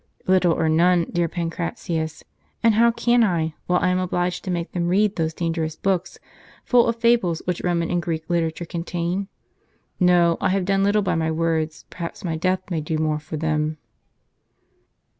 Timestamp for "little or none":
0.27-1.05